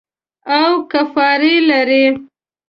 او 0.57 0.69
کفار 0.91 1.41
یې 1.49 1.57
لري. 1.69 2.05